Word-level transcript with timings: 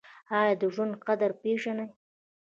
ایا 0.37 0.53
د 0.61 0.63
ژوند 0.73 0.93
قدر 1.07 1.31
پیژنئ؟ 1.41 1.87